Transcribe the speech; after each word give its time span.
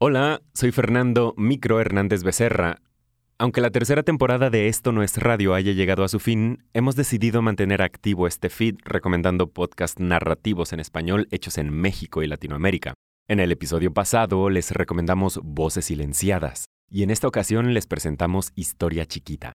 Hola, 0.00 0.42
soy 0.54 0.70
Fernando 0.70 1.34
Micro 1.36 1.80
Hernández 1.80 2.22
Becerra. 2.22 2.80
Aunque 3.36 3.60
la 3.60 3.72
tercera 3.72 4.04
temporada 4.04 4.48
de 4.48 4.68
Esto 4.68 4.92
no 4.92 5.02
es 5.02 5.16
radio 5.16 5.54
haya 5.54 5.72
llegado 5.72 6.04
a 6.04 6.08
su 6.08 6.20
fin, 6.20 6.62
hemos 6.72 6.94
decidido 6.94 7.42
mantener 7.42 7.82
activo 7.82 8.28
este 8.28 8.48
feed 8.48 8.76
recomendando 8.84 9.48
podcasts 9.50 10.00
narrativos 10.00 10.72
en 10.72 10.78
español 10.78 11.26
hechos 11.32 11.58
en 11.58 11.70
México 11.70 12.22
y 12.22 12.28
Latinoamérica. 12.28 12.94
En 13.26 13.40
el 13.40 13.50
episodio 13.50 13.92
pasado 13.92 14.50
les 14.50 14.70
recomendamos 14.70 15.40
Voces 15.42 15.86
Silenciadas 15.86 16.66
y 16.88 17.02
en 17.02 17.10
esta 17.10 17.26
ocasión 17.26 17.74
les 17.74 17.88
presentamos 17.88 18.52
Historia 18.54 19.04
Chiquita. 19.04 19.52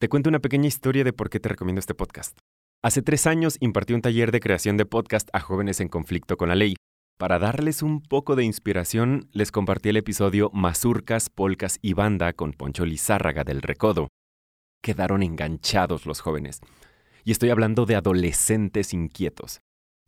Te 0.00 0.08
cuento 0.08 0.30
una 0.30 0.40
pequeña 0.40 0.68
historia 0.68 1.04
de 1.04 1.12
por 1.12 1.28
qué 1.28 1.40
te 1.40 1.50
recomiendo 1.50 1.80
este 1.80 1.94
podcast. 1.94 2.38
Hace 2.82 3.02
tres 3.02 3.26
años 3.26 3.58
impartí 3.60 3.92
un 3.92 4.00
taller 4.00 4.32
de 4.32 4.40
creación 4.40 4.78
de 4.78 4.86
podcast 4.86 5.28
a 5.34 5.40
jóvenes 5.40 5.80
en 5.80 5.88
conflicto 5.88 6.38
con 6.38 6.48
la 6.48 6.54
ley. 6.54 6.76
Para 7.18 7.38
darles 7.38 7.82
un 7.82 8.02
poco 8.02 8.36
de 8.36 8.44
inspiración, 8.44 9.30
les 9.32 9.50
compartí 9.50 9.88
el 9.88 9.96
episodio 9.96 10.50
Mazurcas, 10.52 11.30
Polcas 11.30 11.78
y 11.80 11.94
Banda 11.94 12.34
con 12.34 12.52
Poncho 12.52 12.84
Lizárraga 12.84 13.42
del 13.42 13.62
Recodo. 13.62 14.08
Quedaron 14.82 15.22
enganchados 15.22 16.04
los 16.04 16.20
jóvenes. 16.20 16.60
Y 17.24 17.32
estoy 17.32 17.48
hablando 17.48 17.86
de 17.86 17.96
adolescentes 17.96 18.92
inquietos. 18.92 19.60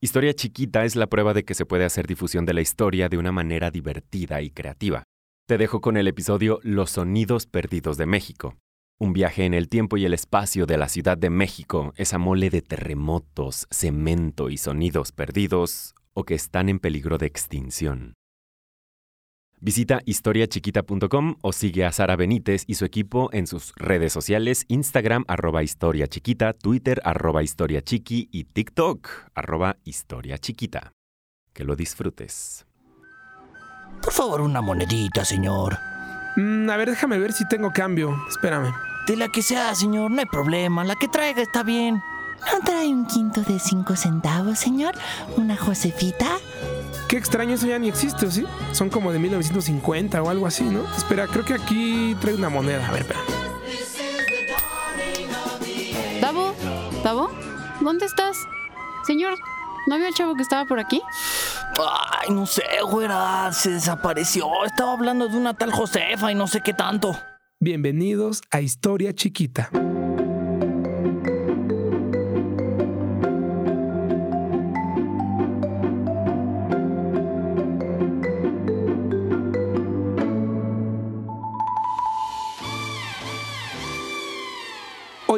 Historia 0.03 0.35
chiquita 0.35 0.85
es 0.85 0.97
la 0.97 1.07
prueba 1.07 1.33
de 1.33 1.47
que 1.47 1.55
se 1.55 1.65
puede 1.65 1.87
hacer 1.87 2.07
difusión 2.07 2.45
de 2.45 2.53
la 2.53 2.61
historia 2.61 3.09
de 3.09 3.17
una 3.17 3.33
manera 3.33 3.71
divertida 3.71 4.43
y 4.43 4.51
creativa. 4.51 5.05
Te 5.47 5.57
dejo 5.57 5.81
con 5.81 5.97
el 5.97 6.09
episodio 6.09 6.61
Los 6.63 6.91
sonidos 6.91 7.47
perdidos 7.47 7.97
de 7.97 8.05
México. 8.05 8.59
Un 8.99 9.15
viaje 9.15 9.47
en 9.47 9.55
el 9.55 9.71
tiempo 9.71 9.97
y 9.97 10.05
el 10.05 10.13
espacio 10.13 10.67
de 10.67 10.77
la 10.77 10.91
Ciudad 10.91 11.17
de 11.17 11.31
México, 11.31 11.95
esa 11.97 12.19
mole 12.19 12.51
de 12.51 12.61
terremotos, 12.61 13.67
cemento 13.71 14.51
y 14.51 14.59
sonidos 14.59 15.11
perdidos 15.13 15.95
o 16.19 16.25
que 16.25 16.35
están 16.35 16.69
en 16.69 16.81
peligro 16.81 17.17
de 17.17 17.27
extinción. 17.27 18.15
Visita 19.61 20.01
historiachiquita.com 20.05 21.37
o 21.43 21.53
sigue 21.53 21.85
a 21.85 21.93
Sara 21.93 22.17
Benítez 22.17 22.65
y 22.67 22.75
su 22.75 22.85
equipo 22.85 23.29
en 23.33 23.47
sus 23.47 23.73
redes 23.77 24.13
sociales 24.13 24.65
Instagram 24.67 25.25
arroba 25.29 25.63
historia 25.63 26.09
chiquita, 26.09 26.55
Twitter 26.55 27.01
arroba 27.05 27.45
historia 27.45 27.83
chiqui 27.83 28.29
y 28.33 28.45
TikTok 28.45 29.09
arroba 29.35 29.77
historia 29.85 30.39
chiquita. 30.39 30.93
Que 31.53 31.63
lo 31.63 31.77
disfrutes. 31.77 32.67
Por 34.03 34.13
favor, 34.13 34.41
una 34.41 34.61
monedita, 34.61 35.25
señor. 35.25 35.79
Mm, 36.37 36.69
a 36.69 36.77
ver, 36.77 36.91
déjame 36.91 37.19
ver 37.19 37.33
si 37.33 37.47
tengo 37.49 37.73
cambio. 37.73 38.17
Espérame. 38.29 38.73
De 39.07 39.17
la 39.17 39.29
que 39.29 39.43
sea, 39.43 39.75
señor, 39.77 40.11
no 40.11 40.19
hay 40.19 40.27
problema. 40.27 40.85
La 40.85 40.97
que 40.97 41.09
traiga 41.09 41.43
está 41.43 41.63
bien. 41.63 42.01
¿No 42.41 42.61
trae 42.65 42.89
un 42.89 43.07
quinto 43.07 43.43
de 43.43 43.59
cinco 43.59 43.97
centavos, 43.97 44.59
señor? 44.59 44.95
¿Una 45.37 45.57
Josefita? 45.57 46.39
Qué 47.09 47.17
extraño, 47.17 47.55
eso 47.55 47.67
ya 47.67 47.79
ni 47.79 47.89
existe, 47.89 48.27
¿o 48.27 48.31
sí? 48.31 48.45
Son 48.73 48.91
como 48.91 49.13
de 49.13 49.19
1950 49.19 50.23
o 50.23 50.31
algo 50.31 50.47
así, 50.47 50.65
¿no? 50.65 50.83
Espera, 50.97 51.27
creo 51.27 51.45
que 51.45 51.55
aquí 51.55 52.17
trae 52.21 52.35
una 52.35 52.51
moneda. 52.51 52.87
A 52.87 52.93
ver, 52.93 53.03
espera. 53.03 53.21
¿Davo? 56.21 56.55
¿Davo? 57.03 57.31
¿Dónde 57.81 58.07
estás? 58.07 58.37
Señor, 59.07 59.35
¿no 59.87 59.97
vio 59.97 60.07
el 60.07 60.15
chavo 60.15 60.35
que 60.35 60.43
estaba 60.43 60.67
por 60.67 60.79
aquí? 60.79 61.01
Ay, 61.79 62.31
no 62.31 62.45
sé, 62.45 62.65
güera. 62.91 63.51
Se 63.53 63.71
desapareció. 63.71 64.49
Estaba 64.67 64.93
hablando 64.93 65.29
de 65.29 65.37
una 65.37 65.55
tal 65.55 65.73
Josefa 65.73 66.31
y 66.31 66.35
no 66.35 66.47
sé 66.47 66.61
qué 66.61 66.75
tanto. 66.75 67.17
Bienvenidos 67.61 68.43
a 68.51 68.61
Historia 68.61 69.15
Chiquita. 69.15 69.71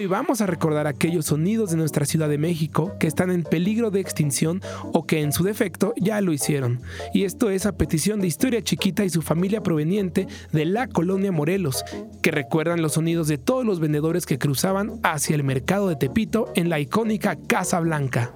Hoy 0.01 0.07
vamos 0.07 0.41
a 0.41 0.47
recordar 0.47 0.87
aquellos 0.87 1.27
sonidos 1.27 1.73
de 1.73 1.77
nuestra 1.77 2.07
Ciudad 2.07 2.31
de 2.31 2.39
México 2.39 2.95
que 2.99 3.07
están 3.07 3.31
en 3.31 3.43
peligro 3.43 3.91
de 3.91 4.01
extinción 4.01 4.63
o 4.95 5.05
que 5.05 5.21
en 5.21 5.31
su 5.31 5.45
defecto 5.45 5.93
ya 5.99 6.23
lo 6.23 6.33
hicieron. 6.33 6.81
Y 7.13 7.25
esto 7.25 7.51
es 7.51 7.67
a 7.67 7.77
petición 7.77 8.19
de 8.19 8.27
Historia 8.27 8.63
Chiquita 8.63 9.05
y 9.05 9.11
su 9.11 9.21
familia 9.21 9.63
proveniente 9.63 10.27
de 10.53 10.65
la 10.65 10.87
colonia 10.87 11.33
Morelos, 11.33 11.85
que 12.23 12.31
recuerdan 12.31 12.81
los 12.81 12.95
sonidos 12.95 13.29
de 13.29 13.37
todos 13.37 13.67
los 13.67 13.79
vendedores 13.79 14.25
que 14.25 14.39
cruzaban 14.39 15.01
hacia 15.03 15.37
el 15.37 15.45
mercado 15.45 15.91
de 15.91 15.97
Tepito 15.97 16.51
en 16.55 16.71
la 16.71 16.81
icónica 16.81 17.37
Casa 17.37 17.79
Blanca. 17.81 18.33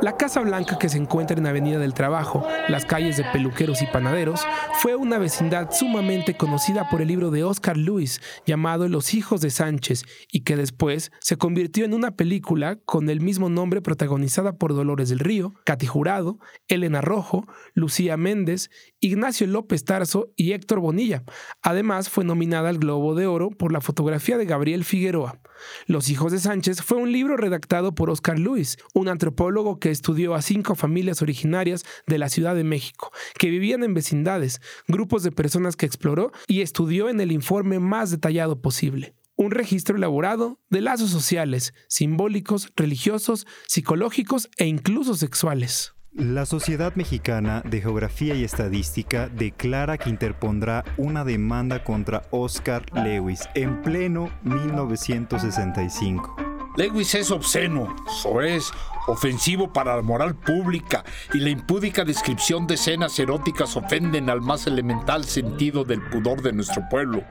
La 0.00 0.16
Casa 0.16 0.40
Blanca 0.42 0.78
que 0.78 0.88
se 0.88 0.96
encuentra 0.96 1.36
en 1.36 1.46
Avenida 1.46 1.80
del 1.80 1.92
Trabajo, 1.92 2.46
las 2.68 2.84
calles 2.84 3.16
de 3.16 3.24
peluqueros 3.32 3.82
y 3.82 3.86
panaderos, 3.86 4.46
fue 4.74 4.94
una 4.94 5.18
vecindad 5.18 5.72
sumamente 5.72 6.36
conocida 6.36 6.88
por 6.88 7.02
el 7.02 7.08
libro 7.08 7.32
de 7.32 7.42
Oscar 7.42 7.76
Lewis 7.76 8.20
llamado 8.46 8.86
Los 8.86 9.12
hijos 9.12 9.40
de 9.40 9.50
Sánchez 9.50 10.04
y 10.30 10.44
que 10.44 10.54
después 10.54 11.10
se 11.18 11.36
convirtió 11.36 11.84
en 11.84 11.94
una 11.94 12.12
película 12.12 12.76
con 12.84 13.10
el 13.10 13.20
mismo 13.20 13.48
nombre 13.48 13.82
protagonizada 13.82 14.56
por 14.56 14.72
Dolores 14.72 15.08
del 15.08 15.18
Río, 15.18 15.54
Katy 15.64 15.86
Jurado, 15.86 16.38
Elena 16.68 17.00
Rojo, 17.00 17.48
Lucía 17.74 18.16
Méndez, 18.16 18.70
Ignacio 19.00 19.48
López 19.48 19.84
Tarso 19.84 20.32
y 20.36 20.52
Héctor 20.52 20.78
Bonilla. 20.78 21.24
Además 21.60 22.08
fue 22.08 22.24
nominada 22.24 22.68
al 22.68 22.78
Globo 22.78 23.16
de 23.16 23.26
Oro 23.26 23.50
por 23.50 23.72
la 23.72 23.80
fotografía 23.80 24.38
de 24.38 24.46
Gabriel 24.46 24.84
Figueroa. 24.84 25.40
Los 25.86 26.08
hijos 26.08 26.30
de 26.30 26.38
Sánchez 26.38 26.82
fue 26.82 26.98
un 26.98 27.10
libro 27.10 27.36
redactado 27.36 27.96
por 27.96 28.10
Oscar 28.10 28.38
Lewis, 28.38 28.78
un 28.94 29.08
antropólogo 29.08 29.80
que 29.80 29.87
estudió 29.90 30.34
a 30.34 30.42
cinco 30.42 30.74
familias 30.74 31.22
originarias 31.22 31.84
de 32.06 32.18
la 32.18 32.28
Ciudad 32.28 32.54
de 32.54 32.64
México, 32.64 33.12
que 33.38 33.50
vivían 33.50 33.82
en 33.82 33.94
vecindades, 33.94 34.60
grupos 34.86 35.22
de 35.22 35.32
personas 35.32 35.76
que 35.76 35.86
exploró 35.86 36.32
y 36.46 36.60
estudió 36.60 37.08
en 37.08 37.20
el 37.20 37.32
informe 37.32 37.78
más 37.78 38.10
detallado 38.10 38.60
posible. 38.60 39.14
Un 39.36 39.52
registro 39.52 39.96
elaborado 39.96 40.58
de 40.68 40.80
lazos 40.80 41.10
sociales, 41.10 41.72
simbólicos, 41.86 42.72
religiosos, 42.76 43.46
psicológicos 43.66 44.50
e 44.56 44.66
incluso 44.66 45.14
sexuales. 45.14 45.94
La 46.18 46.46
Sociedad 46.46 46.96
Mexicana 46.96 47.62
de 47.64 47.80
Geografía 47.80 48.34
y 48.34 48.42
Estadística 48.42 49.28
declara 49.28 49.98
que 49.98 50.10
interpondrá 50.10 50.84
una 50.96 51.22
demanda 51.22 51.84
contra 51.84 52.24
Oscar 52.32 52.84
Lewis 52.92 53.48
en 53.54 53.82
pleno 53.82 54.28
1965. 54.42 56.47
Lewis 56.78 57.12
es 57.16 57.32
obsceno, 57.32 57.92
es 58.40 58.70
ofensivo 59.08 59.72
para 59.72 59.96
la 59.96 60.02
moral 60.02 60.36
pública 60.36 61.04
y 61.34 61.40
la 61.40 61.50
impúdica 61.50 62.04
descripción 62.04 62.68
de 62.68 62.74
escenas 62.74 63.18
eróticas 63.18 63.76
ofenden 63.76 64.30
al 64.30 64.40
más 64.42 64.68
elemental 64.68 65.24
sentido 65.24 65.82
del 65.82 66.00
pudor 66.08 66.40
de 66.40 66.52
nuestro 66.52 66.88
pueblo. 66.88 67.24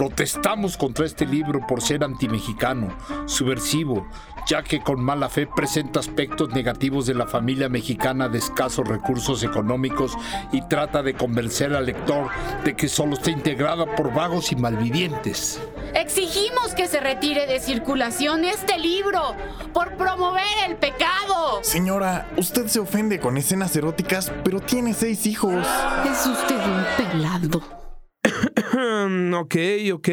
Protestamos 0.00 0.78
contra 0.78 1.04
este 1.04 1.26
libro 1.26 1.60
por 1.66 1.82
ser 1.82 2.02
antimexicano, 2.04 2.96
subversivo, 3.26 4.08
ya 4.46 4.62
que 4.62 4.80
con 4.80 4.98
mala 5.04 5.28
fe 5.28 5.46
presenta 5.46 6.00
aspectos 6.00 6.48
negativos 6.54 7.04
de 7.04 7.12
la 7.12 7.26
familia 7.26 7.68
mexicana 7.68 8.30
de 8.30 8.38
escasos 8.38 8.88
recursos 8.88 9.42
económicos 9.42 10.16
y 10.52 10.62
trata 10.62 11.02
de 11.02 11.12
convencer 11.12 11.74
al 11.74 11.84
lector 11.84 12.30
de 12.64 12.74
que 12.74 12.88
solo 12.88 13.12
está 13.12 13.30
integrada 13.30 13.94
por 13.94 14.14
vagos 14.14 14.52
y 14.52 14.56
malvivientes. 14.56 15.60
Exigimos 15.94 16.74
que 16.74 16.88
se 16.88 17.00
retire 17.00 17.46
de 17.46 17.60
circulación 17.60 18.46
este 18.46 18.78
libro 18.78 19.34
por 19.74 19.98
promover 19.98 20.44
el 20.66 20.76
pecado. 20.76 21.60
Señora, 21.60 22.26
usted 22.38 22.68
se 22.68 22.80
ofende 22.80 23.20
con 23.20 23.36
escenas 23.36 23.76
eróticas, 23.76 24.32
pero 24.44 24.60
tiene 24.60 24.94
seis 24.94 25.26
hijos. 25.26 25.66
Es 26.10 26.26
usted 26.26 26.56
un 26.56 26.84
pelado. 26.96 27.79
ok, 29.34 29.56
ok. 29.92 30.08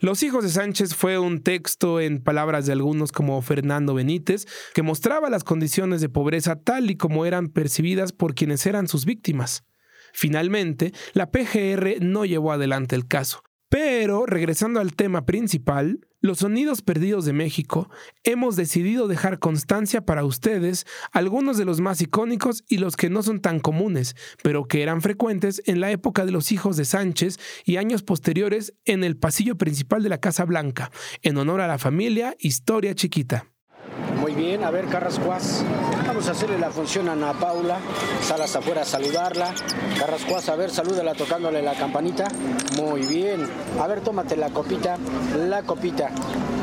Los 0.00 0.22
hijos 0.22 0.44
de 0.44 0.50
Sánchez 0.50 0.94
fue 0.94 1.18
un 1.18 1.42
texto 1.42 2.00
en 2.00 2.22
palabras 2.22 2.66
de 2.66 2.72
algunos 2.72 3.12
como 3.12 3.40
Fernando 3.42 3.94
Benítez 3.94 4.46
que 4.74 4.82
mostraba 4.82 5.30
las 5.30 5.44
condiciones 5.44 6.00
de 6.00 6.08
pobreza 6.08 6.56
tal 6.56 6.90
y 6.90 6.96
como 6.96 7.26
eran 7.26 7.48
percibidas 7.48 8.12
por 8.12 8.34
quienes 8.34 8.66
eran 8.66 8.88
sus 8.88 9.04
víctimas. 9.04 9.64
Finalmente, 10.12 10.92
la 11.12 11.30
PGR 11.30 12.00
no 12.00 12.24
llevó 12.24 12.52
adelante 12.52 12.96
el 12.96 13.06
caso, 13.06 13.42
pero, 13.68 14.26
regresando 14.26 14.80
al 14.80 14.94
tema 14.94 15.26
principal, 15.26 16.00
los 16.20 16.38
sonidos 16.38 16.82
perdidos 16.82 17.24
de 17.24 17.32
México, 17.32 17.90
hemos 18.24 18.56
decidido 18.56 19.08
dejar 19.08 19.38
constancia 19.38 20.04
para 20.04 20.24
ustedes 20.24 20.86
algunos 21.12 21.56
de 21.56 21.64
los 21.64 21.80
más 21.80 22.00
icónicos 22.00 22.64
y 22.68 22.78
los 22.78 22.96
que 22.96 23.10
no 23.10 23.22
son 23.22 23.40
tan 23.40 23.60
comunes, 23.60 24.14
pero 24.42 24.66
que 24.66 24.82
eran 24.82 25.02
frecuentes 25.02 25.62
en 25.66 25.80
la 25.80 25.90
época 25.90 26.24
de 26.24 26.32
los 26.32 26.52
hijos 26.52 26.76
de 26.76 26.84
Sánchez 26.84 27.38
y 27.64 27.76
años 27.76 28.02
posteriores 28.02 28.74
en 28.84 29.04
el 29.04 29.16
pasillo 29.16 29.56
principal 29.56 30.02
de 30.02 30.10
la 30.10 30.20
Casa 30.20 30.44
Blanca, 30.44 30.90
en 31.22 31.36
honor 31.36 31.60
a 31.60 31.68
la 31.68 31.78
familia 31.78 32.36
Historia 32.38 32.94
Chiquita. 32.94 33.55
Muy 34.26 34.34
bien, 34.34 34.64
a 34.64 34.72
ver, 34.72 34.86
Carrascuas, 34.86 35.64
vamos 36.04 36.26
a 36.26 36.32
hacerle 36.32 36.58
la 36.58 36.72
función 36.72 37.08
a 37.08 37.12
Ana 37.12 37.32
Paula. 37.34 37.78
Salas 38.22 38.56
afuera 38.56 38.82
a 38.82 38.84
saludarla. 38.84 39.54
Carrascuas, 40.00 40.48
a 40.48 40.56
ver, 40.56 40.72
salúdala 40.72 41.14
tocándole 41.14 41.62
la 41.62 41.74
campanita. 41.74 42.26
Muy 42.76 43.02
bien. 43.06 43.46
A 43.80 43.86
ver, 43.86 44.00
tómate 44.00 44.36
la 44.36 44.50
copita, 44.50 44.98
la 45.48 45.62
copita. 45.62 46.10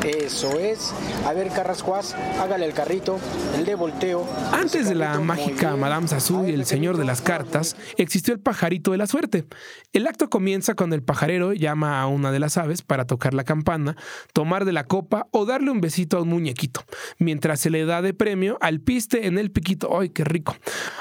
Eso 0.04 0.60
es. 0.60 0.92
A 1.26 1.32
ver, 1.32 1.48
Carrascuas, 1.48 2.14
hágale 2.38 2.66
el 2.66 2.74
carrito, 2.74 3.18
el 3.56 3.64
de 3.64 3.74
volteo. 3.74 4.26
Antes 4.52 4.86
de 4.86 4.94
la 4.94 5.18
mágica 5.18 5.74
Madame 5.76 6.06
Sassou 6.08 6.46
y 6.46 6.52
el 6.52 6.66
señor 6.66 6.98
de 6.98 7.06
las 7.06 7.22
cartas, 7.22 7.74
existió 7.96 8.34
el 8.34 8.40
pajarito 8.40 8.90
de 8.90 8.98
la 8.98 9.06
suerte. 9.06 9.46
El 9.94 10.06
acto 10.06 10.28
comienza 10.28 10.74
cuando 10.74 10.94
el 10.94 11.02
pajarero 11.02 11.54
llama 11.54 12.02
a 12.02 12.06
una 12.06 12.32
de 12.32 12.38
las 12.38 12.58
aves 12.58 12.82
para 12.82 13.06
tocar 13.06 13.32
la 13.32 13.44
campana, 13.44 13.96
tomar 14.34 14.66
de 14.66 14.72
la 14.72 14.84
copa 14.84 15.26
o 15.30 15.46
darle 15.46 15.70
un 15.70 15.80
besito 15.80 16.18
a 16.18 16.22
un 16.22 16.28
muñequito, 16.28 16.82
mientras 17.18 17.53
se 17.56 17.70
le 17.70 17.84
da 17.84 18.02
de 18.02 18.14
premio 18.14 18.58
al 18.60 18.80
piste 18.80 19.26
en 19.26 19.38
el 19.38 19.50
piquito. 19.50 19.98
¡Ay, 19.98 20.10
qué 20.10 20.24
rico! 20.24 20.56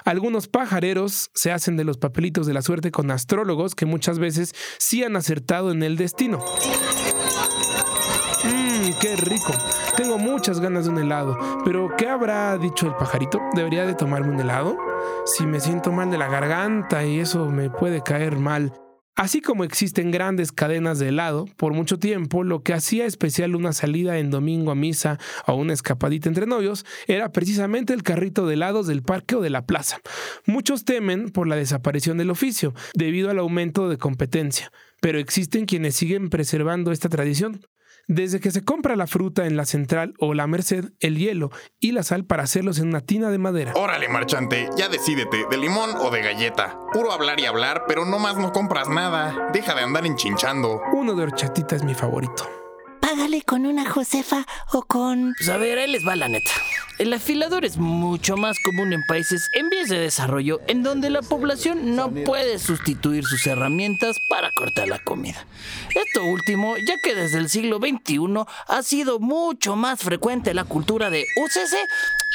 Algunos 0.06 0.48
pajareros 0.48 1.32
se 1.34 1.52
hacen 1.52 1.78
de 1.78 1.84
los 1.84 1.98
papelitos 1.98 2.48
de 2.48 2.54
la 2.54 2.62
suerte 2.62 2.92
con 2.92 3.12
astrólogos 3.12 3.76
que 3.76 3.86
muchas 3.86 4.20
veces 4.20 4.54
sí 4.78 5.04
han 5.04 5.16
acertado 5.16 5.72
en 5.72 5.84
el 5.84 5.98
destino. 5.98 6.40
Mmm, 8.44 8.90
qué 9.00 9.16
rico. 9.16 9.54
Tengo 9.96 10.18
muchas 10.18 10.60
ganas 10.60 10.86
de 10.86 10.92
un 10.92 10.98
helado, 10.98 11.38
pero 11.64 11.96
¿qué 11.98 12.10
habrá 12.10 12.58
dicho 12.58 12.88
el 12.88 12.96
pajarito? 12.96 13.40
¿Debería 13.56 13.86
de 13.86 13.94
tomarme 13.94 14.34
un 14.34 14.40
helado? 14.40 14.76
Si 15.26 15.46
me 15.46 15.60
siento 15.60 15.92
mal 15.92 16.10
de 16.10 16.18
la 16.18 16.28
garganta 16.28 17.06
y 17.06 17.20
eso 17.20 17.46
me 17.50 17.70
puede 17.70 18.02
caer 18.02 18.38
mal. 18.38 18.74
Así 19.15 19.42
como 19.42 19.63
existen 19.63 20.10
grandes 20.10 20.51
cadenas 20.51 20.98
de 20.98 21.10
helado, 21.10 21.45
por 21.56 21.74
mucho 21.74 22.00
tiempo 22.00 22.44
lo 22.44 22.63
que 22.63 22.74
hacía 22.74 23.06
especial 23.06 23.56
una 23.56 23.71
salida 23.71 24.18
en 24.18 24.31
domingo 24.31 24.71
a 24.71 24.75
misa 24.75 25.19
o 25.45 25.54
una 25.54 25.74
escapadita 25.74 26.30
entre 26.30 26.48
novios 26.48 26.83
era 27.06 27.31
precisamente 27.31 27.94
el 27.94 28.01
carrito 28.01 28.48
de 28.48 28.56
helados 28.56 28.88
del 28.88 29.04
parque 29.04 29.36
o 29.36 29.42
de 29.42 29.51
la 29.51 29.68
plaza. 29.68 30.01
Muchos 30.48 30.83
temen 30.83 31.30
por 31.30 31.48
la 31.48 31.56
desaparición 31.56 32.18
del 32.18 32.31
oficio 32.31 32.74
debido 32.95 33.30
al 33.30 33.38
aumento 33.38 33.88
de 33.88 33.98
competencia, 33.98 34.71
pero 35.00 35.19
existen 35.19 35.68
quienes 35.68 35.95
siguen 35.95 36.31
preservando 36.31 36.92
esta 36.92 37.07
tradición. 37.07 37.62
Desde 38.07 38.40
que 38.40 38.51
se 38.51 38.63
compra 38.63 38.95
la 38.95 39.07
fruta 39.07 39.45
en 39.45 39.56
la 39.56 39.66
central 39.66 40.13
o 40.19 40.34
la 40.34 40.45
merced, 40.45 40.92
el 41.00 41.18
hielo 41.18 41.51
y 41.80 41.94
la 41.94 42.04
sal 42.04 42.25
para 42.25 42.44
hacerlos 42.44 42.80
en 42.80 42.90
una 42.90 43.01
tina 43.01 43.30
de 43.30 43.38
madera. 43.38 43.74
Órale, 43.75 44.10
marchante, 44.10 44.69
ya 44.75 44.90
decídete, 44.90 45.45
¿de 45.50 45.57
limón 45.57 45.92
o 45.98 46.12
de 46.12 46.22
galleta? 46.22 46.78
Puro 46.92 47.12
hablar 47.12 47.40
y 47.40 47.45
hablar, 47.45 47.86
pero 47.88 48.06
no 48.06 48.19
más 48.19 48.38
no 48.38 48.51
compras 48.51 48.90
nada. 48.90 49.50
Deja 49.54 49.74
de 49.74 49.81
andar 49.81 50.06
enchinchando. 50.06 50.81
Uno 50.94 51.16
de 51.16 51.24
horchatita 51.24 51.75
es 51.75 51.84
mi 51.84 51.94
favorito. 51.94 52.50
Págale 53.00 53.42
con 53.42 53.66
una 53.66 53.90
Josefa 53.90 54.46
o 54.74 54.84
con... 54.84 55.34
Pues 55.38 55.50
a 55.50 55.57
ver, 55.57 55.78
ahí 55.78 55.92
les 55.92 56.07
va 56.07 56.16
la 56.16 56.28
neta. 56.28 56.51
El 57.00 57.12
afilador 57.12 57.66
es 57.66 57.78
mucho 57.78 58.38
más 58.38 58.57
común 58.60 58.94
en 58.94 59.04
países 59.07 59.50
en 59.54 59.69
vías 59.69 59.90
de 59.90 59.98
desarrollo 59.98 60.62
en 60.68 60.84
donde 60.84 61.10
la 61.10 61.22
población 61.22 61.95
no 61.95 62.12
puede 62.12 62.60
sustituir 62.60 63.24
sus 63.25 63.48
herramientas 63.48 64.18
para 64.30 64.51
cortar 64.51 64.88
la 64.88 65.00
comida. 65.00 65.45
Esto 65.95 66.24
último, 66.24 66.75
ya 66.78 66.95
que 67.04 67.16
desde 67.16 67.40
el 67.40 67.50
siglo 67.50 67.80
XXI 67.80 68.45
ha 68.68 68.84
sido 68.84 69.19
mucho 69.19 69.75
más 69.75 70.01
frecuente 70.01 70.54
la 70.54 70.66
cultura 70.66 71.10
de 71.10 71.25
úsese 71.44 71.80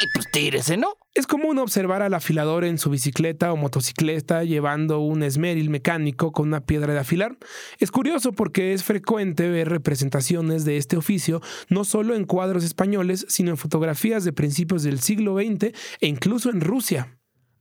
y 0.03 0.07
pues 0.13 0.31
tírese, 0.31 0.77
¿no? 0.77 0.97
Es 1.19 1.27
común 1.27 1.59
observar 1.59 2.01
al 2.03 2.15
afilador 2.15 2.63
en 2.63 2.79
su 2.79 2.91
bicicleta 2.91 3.53
o 3.53 3.57
motocicleta 3.57 4.45
llevando 4.45 5.01
un 5.01 5.25
esmeril 5.25 5.69
mecánico 5.69 6.31
con 6.31 6.47
una 6.47 6.61
piedra 6.61 6.93
de 6.93 7.01
afilar. 7.01 7.37
Es 7.81 7.91
curioso 7.91 8.31
porque 8.31 8.73
es 8.73 8.85
frecuente 8.85 9.49
ver 9.49 9.69
representaciones 9.69 10.65
de 10.65 10.77
este 10.77 10.97
oficio 10.97 11.43
no 11.71 11.83
solo 11.83 12.15
en 12.15 12.25
cuadros 12.25 12.63
españoles, 12.63 13.27
sino 13.29 13.51
en 13.51 13.57
fotografías 13.57 14.23
de 14.23 14.33
principios 14.33 14.85
del 14.85 15.01
siglo 15.01 15.35
XX 15.35 15.75
e 16.01 16.07
incluso 16.07 16.51
en 16.51 16.61
Rusia. 16.61 17.19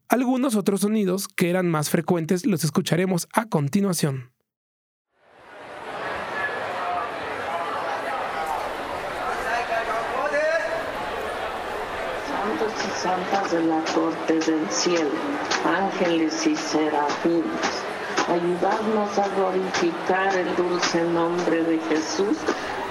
Algunos 0.08 0.56
otros 0.56 0.82
sonidos 0.82 1.28
que 1.28 1.50
eran 1.50 1.68
más 1.68 1.90
frecuentes 1.90 2.46
los 2.46 2.64
escucharemos 2.64 3.28
a 3.34 3.50
continuación. 3.50 4.37
Y 12.86 13.00
santas 13.00 13.52
de 13.52 13.64
la 13.64 13.82
corte 13.94 14.34
del 14.34 14.70
cielo, 14.70 15.12
ángeles 15.66 16.46
y 16.46 16.56
serafines, 16.56 17.84
ayudarnos 18.30 19.18
a 19.18 19.28
glorificar 19.30 20.36
el 20.36 20.56
dulce 20.56 21.04
nombre 21.04 21.64
de 21.64 21.80
Jesús 21.90 22.38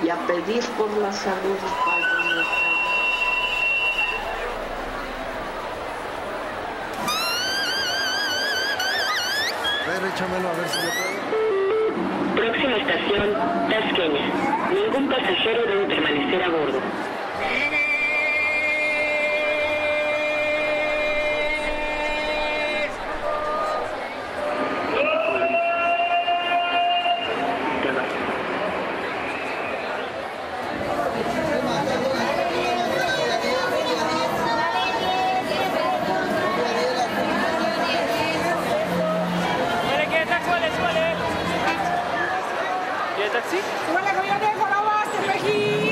y 0.03 0.09
a 0.09 0.17
pedir 0.27 0.65
por 0.79 0.91
la 0.99 1.13
salud 1.13 1.57
y 1.57 1.85
paz 1.85 2.19
de 2.19 2.35
nuestra 2.35 2.67
Próxima 12.35 12.77
estación, 12.77 13.33
Tasqueña. 13.71 14.71
Ningún 14.71 15.09
pasajero 15.09 15.63
debe 15.67 15.87
permanecer 15.87 16.43
a 16.43 16.49
bordo. 16.49 17.86
¿Sí? 43.51 43.59
Como 43.87 44.01
la 44.01 44.13
comida 44.13 44.39
de 44.39 44.59
Corobas. 44.59 45.86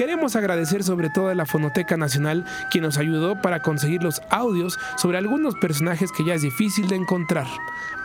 Queremos 0.00 0.34
agradecer 0.34 0.82
sobre 0.82 1.10
todo 1.10 1.28
a 1.28 1.34
la 1.34 1.44
Fonoteca 1.44 1.98
Nacional 1.98 2.46
quien 2.70 2.84
nos 2.84 2.96
ayudó 2.96 3.42
para 3.42 3.60
conseguir 3.60 4.02
los 4.02 4.22
audios 4.30 4.78
sobre 4.96 5.18
algunos 5.18 5.56
personajes 5.56 6.10
que 6.10 6.24
ya 6.24 6.32
es 6.32 6.40
difícil 6.40 6.88
de 6.88 6.96
encontrar. 6.96 7.46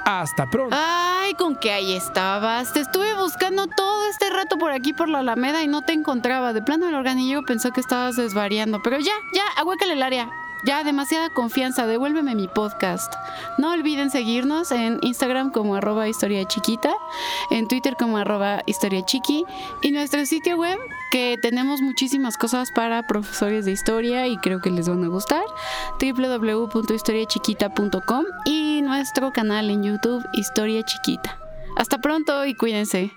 Hasta 0.03 0.45
pronto. 0.49 0.75
Ay, 0.77 1.35
con 1.35 1.55
que 1.55 1.71
ahí 1.71 1.93
estabas. 1.93 2.73
Te 2.73 2.81
estuve 2.81 3.15
buscando 3.15 3.67
todo 3.67 4.09
este 4.09 4.29
rato 4.29 4.57
por 4.57 4.73
aquí 4.73 4.91
por 4.91 5.07
la 5.07 5.19
Alameda 5.19 5.63
y 5.63 5.69
no 5.69 5.83
te 5.83 5.93
encontraba. 5.93 6.51
De 6.51 6.61
plano 6.61 6.89
el 6.89 6.95
organillo 6.95 7.43
pensó 7.43 7.71
que 7.71 7.79
estabas 7.79 8.17
desvariando. 8.17 8.81
Pero 8.83 8.99
ya, 8.99 9.13
ya, 9.33 9.43
ahuécale 9.55 9.93
el 9.93 10.03
área. 10.03 10.29
Ya, 10.65 10.83
demasiada 10.83 11.29
confianza, 11.29 11.85
devuélveme 11.85 12.33
mi 12.33 12.47
podcast. 12.47 13.13
No 13.59 13.71
olviden 13.71 14.09
seguirnos 14.09 14.71
en 14.71 14.97
Instagram 15.03 15.51
como 15.51 15.75
arroba 15.75 16.09
historia 16.09 16.43
chiquita, 16.45 16.91
en 17.51 17.67
Twitter 17.67 17.95
como 17.95 18.17
arroba 18.17 18.63
historia 18.65 19.05
chiqui 19.05 19.45
y 19.83 19.91
nuestro 19.91 20.25
sitio 20.25 20.57
web 20.57 20.79
que 21.11 21.37
tenemos 21.39 21.81
muchísimas 21.81 22.35
cosas 22.35 22.71
para 22.71 23.05
profesores 23.05 23.65
de 23.65 23.73
historia 23.73 24.25
y 24.25 24.37
creo 24.37 24.59
que 24.59 24.71
les 24.71 24.89
van 24.89 25.03
a 25.03 25.07
gustar, 25.07 25.43
www.historiachiquita.com 26.01 28.25
y 28.45 28.81
nuestro 28.81 29.31
canal 29.31 29.69
en 29.69 29.83
YouTube 29.83 30.25
Historia 30.33 30.83
Chiquita. 30.83 31.37
Hasta 31.77 31.99
pronto 31.99 32.43
y 32.43 32.55
cuídense. 32.55 33.11